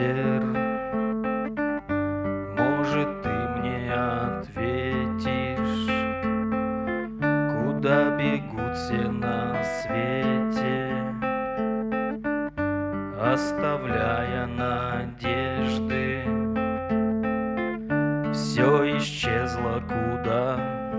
ветер. 0.00 0.42
Может, 2.58 3.22
ты 3.22 3.28
мне 3.28 3.92
ответишь 3.92 5.90
Куда 7.20 8.16
бегут 8.16 8.74
все 8.74 9.10
на 9.10 9.62
свете 9.62 10.92
Оставляя 13.20 14.46
надежды. 14.46 16.24
Все 18.32 18.96
исчезло 18.98 19.82
куда 19.86 20.89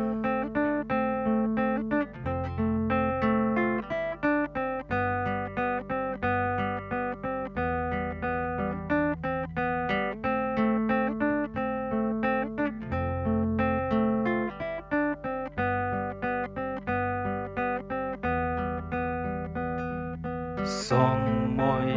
сон 20.66 21.56
мой, 21.56 21.94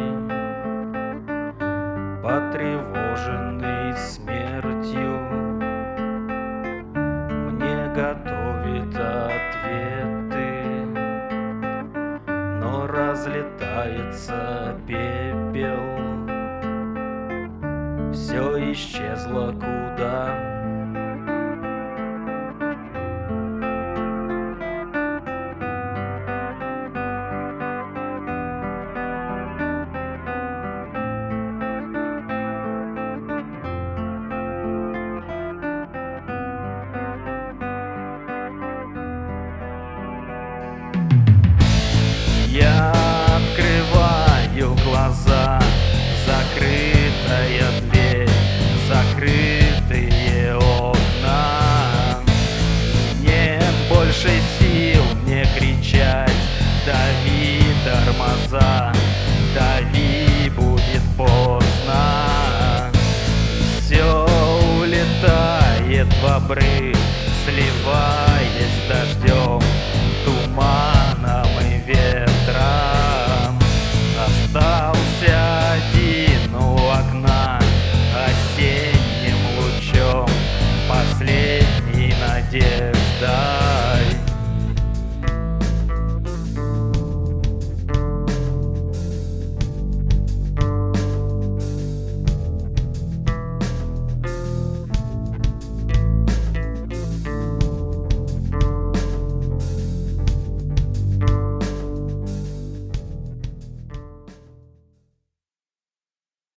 потревоженный 2.21 3.93
смертью, 3.95 5.19
мне 7.51 7.87
готовит 7.95 8.95
ответы, 8.95 10.63
но 12.61 12.87
разлетается 12.87 14.75
пепел, 14.87 15.83
все 18.11 18.71
исчезло 18.71 19.51
куда. 19.53 20.44
Тормоза, 58.45 58.93
дави, 59.53 60.49
будет 60.49 61.01
поздно. 61.17 62.91
Все 63.81 64.25
улетает 64.79 66.07
в 66.21 66.25
обрыв, 66.27 66.97
сливая 67.45 68.24